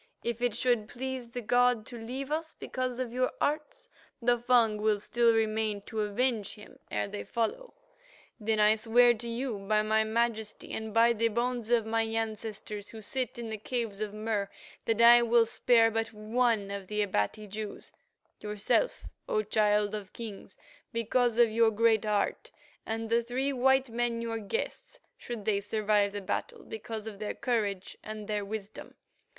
[0.23, 3.87] If it should please the god to leave us because of your arts,
[4.19, 7.75] the Fung will still remain to avenge him ere they follow.
[8.39, 12.89] Then I swear to you by my majesty and by the bones of my ancestors
[12.89, 14.49] who sit in the caves of Mur,
[14.85, 17.91] that I will spare but one of the Abati Jews,
[18.39, 20.57] yourself, O Child of Kings,
[20.91, 22.49] because of your great heart,
[22.87, 27.35] and the three white men, your guests, should they survive the battle, because of their
[27.35, 28.95] courage and their wisdom.